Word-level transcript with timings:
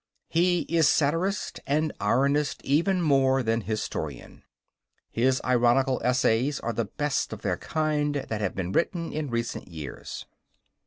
He 0.29 0.61
is 0.61 0.87
satirist 0.89 1.59
and 1.67 1.93
ironist 1.99 2.61
even 2.65 3.03
more 3.03 3.43
than 3.43 3.61
historian. 3.61 4.41
His 5.11 5.39
ironical 5.45 6.01
essays 6.03 6.59
are 6.59 6.73
the 6.73 6.85
best 6.85 7.31
of 7.31 7.43
their 7.43 7.57
kind 7.57 8.15
that 8.27 8.41
have 8.41 8.55
been 8.55 8.71
written 8.71 9.13
in 9.13 9.29
recent 9.29 9.67
years. 9.67 10.25